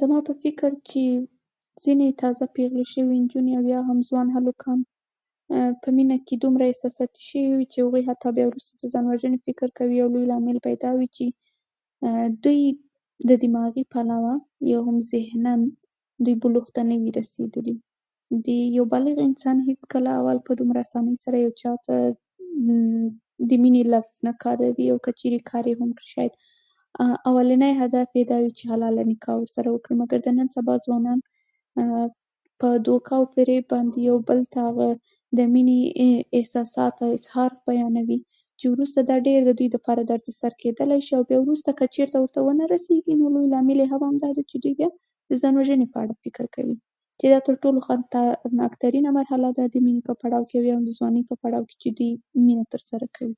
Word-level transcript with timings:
زما 0.00 0.18
په 0.28 0.32
فکر 0.42 0.70
کې 0.88 1.06
ځینې 1.84 2.06
تازه 2.22 2.44
پیغلې 2.56 2.86
شوې 2.92 3.16
نجونې 3.22 3.52
او 3.58 3.64
یا 3.74 3.80
هم 3.88 3.98
ځوانان 4.08 4.34
هلکان 4.36 4.78
په 5.82 5.88
مینه 5.96 6.16
کې 6.26 6.34
دومره 6.44 6.64
احساساتي 6.68 7.20
شوي 7.28 7.50
وي 7.54 7.66
چې 7.72 7.78
حتی 8.08 8.28
وروسته 8.48 8.72
بیا 8.76 8.82
د 8.82 8.92
ځان 8.92 9.04
وژنې 9.08 9.38
فکر 9.46 9.68
کوي، 9.78 9.98
او 10.04 10.08
لوی 10.14 10.24
لامل 10.30 10.56
به 10.64 10.68
یې 10.74 10.78
دا 10.84 10.90
وي 10.98 11.08
چې 11.16 11.24
دوی 12.44 12.64
د 13.30 13.40
دماغي 13.42 13.84
پلوه 13.94 14.34
یا 14.70 14.78
هم 14.86 14.96
ذهناً 15.12 15.52
بلوغ 16.44 16.66
ته 16.78 16.82
نه 16.90 16.96
وي 17.02 17.10
رسېدلي. 17.20 17.76
یو 18.76 18.84
بالغ 18.94 19.16
انسان 19.28 19.56
هېڅکله 19.68 20.10
اول 20.20 20.38
په 20.46 20.52
دومره 20.60 20.80
اسانۍ 20.86 21.14
سره 21.24 21.36
یو 21.44 21.52
چا 21.62 21.72
ته 21.86 21.96
د 23.48 23.52
مینې 23.62 23.82
لفظ 23.94 24.14
نه 24.26 24.32
کاروي، 24.42 24.86
او 24.92 24.98
که 25.04 25.10
چېرې 25.20 25.38
کاروي 25.50 25.72
یې، 25.76 25.88
نو 25.92 26.12
شاید 26.14 26.32
اولنی 27.30 27.70
هدف 27.80 28.08
یې 28.18 28.24
دا 28.32 28.36
وي 28.42 28.50
چې 28.56 28.64
حلاله 28.72 29.02
نکاح 29.10 29.38
سره 29.56 29.68
وکړم. 29.74 29.96
مګر 30.02 30.18
د 30.26 30.28
نن 30.38 30.48
سبا 30.56 30.74
ځوانان 30.84 31.18
په 32.60 32.68
دوکه 32.88 33.18
باندې 33.72 33.98
یو 34.10 34.16
بل 34.28 34.40
ته 34.56 34.92
د 35.38 35.40
مینې 35.54 36.34
احساساتو 36.38 37.06
اظهار 37.18 37.50
بیانوي، 37.68 38.18
چې 38.58 38.66
وروسته 38.72 39.00
دا 39.08 39.16
ډېر 39.28 39.40
دوی 39.58 39.68
ته 39.74 40.06
درد 40.10 40.26
سر 40.40 40.52
کېدلای 40.62 41.00
شي. 41.06 41.12
او 41.16 41.22
بیا 41.28 41.38
وروسته 41.40 41.70
که 41.78 41.84
چېرته 41.94 42.16
که 42.16 42.22
ورته 42.24 42.40
ونه 42.46 42.64
رسېږي، 42.72 43.00
بیا 43.06 43.16
نو 43.20 43.52
لامل 43.54 43.78
یې 43.80 43.86
هم 43.92 44.02
همدا 44.08 44.28
وي 44.36 44.44
چې 44.50 44.56
بیا 44.64 44.88
د 45.30 45.32
ځان 45.42 45.54
وژنې 45.58 45.86
په 45.92 45.98
اړه 46.02 46.14
فکر 46.24 46.46
کوي، 46.56 46.76
چې 47.20 47.26
دا 47.32 47.38
تر 47.46 47.54
ټولو 47.62 47.78
خطرناکترینه 47.86 49.08
حالت 49.30 49.58
وي 49.60 50.04
ځوانۍ 50.98 51.22
په 51.30 51.34
پړاو 51.40 51.66
کې 51.68 51.74
چې 51.82 51.88
دوی 51.98 52.10
مینه 52.46 52.64
ترسره 52.74 53.06
کوي. 53.16 53.36